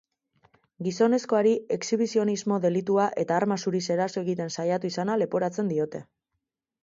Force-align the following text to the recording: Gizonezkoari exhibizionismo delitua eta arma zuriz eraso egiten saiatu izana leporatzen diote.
Gizonezkoari 0.85 1.51
exhibizionismo 1.75 2.57
delitua 2.63 3.05
eta 3.23 3.37
arma 3.39 3.57
zuriz 3.67 3.83
eraso 3.97 4.23
egiten 4.25 4.53
saiatu 4.61 4.91
izana 4.95 5.19
leporatzen 5.25 5.69
diote. 5.75 6.03